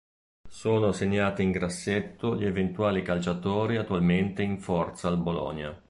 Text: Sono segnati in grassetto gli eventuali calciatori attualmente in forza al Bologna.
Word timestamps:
Sono 0.49 0.93
segnati 0.93 1.43
in 1.43 1.51
grassetto 1.51 2.35
gli 2.35 2.43
eventuali 2.43 3.03
calciatori 3.03 3.77
attualmente 3.77 4.41
in 4.41 4.59
forza 4.59 5.07
al 5.09 5.19
Bologna. 5.19 5.79